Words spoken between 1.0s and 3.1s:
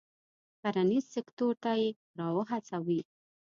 سکتور ته یې را و هڅوي.